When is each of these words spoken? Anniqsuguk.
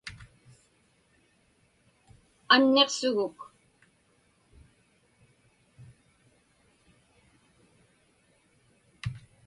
Anniqsuguk. 2.53 3.37